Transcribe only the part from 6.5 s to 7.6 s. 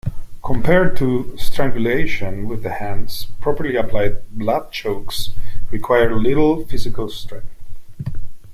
physical strength.